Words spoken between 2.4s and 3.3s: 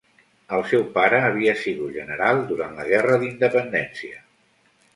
durant la Guerra